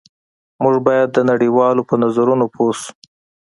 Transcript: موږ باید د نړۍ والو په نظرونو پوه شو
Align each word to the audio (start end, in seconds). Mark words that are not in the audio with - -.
موږ 0.61 0.75
باید 0.87 1.07
د 1.13 1.19
نړۍ 1.29 1.49
والو 1.53 1.87
په 1.89 1.95
نظرونو 2.03 2.45
پوه 2.53 2.73
شو 2.79 2.91